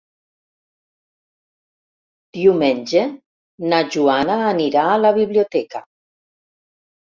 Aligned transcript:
Diumenge 2.39 3.05
na 3.75 3.83
Joana 3.97 4.41
anirà 4.49 4.89
a 4.95 4.99
la 5.05 5.15
biblioteca. 5.21 5.87